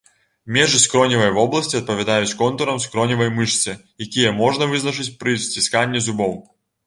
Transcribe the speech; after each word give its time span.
Межы 0.55 0.79
скроневай 0.83 1.29
вобласці 1.35 1.77
адпавядаюць 1.79 2.37
контурам 2.39 2.79
скроневай 2.87 3.29
мышцы, 3.39 3.75
якія 4.07 4.33
можна 4.41 4.63
вызначыць 4.73 5.09
пры 5.23 5.37
сцісканні 5.47 6.03
зубоў. 6.07 6.33